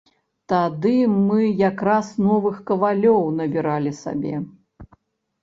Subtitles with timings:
[0.51, 0.93] Тады
[1.27, 1.39] мы
[1.71, 4.35] якраз новых кавалёў набіралі сабе.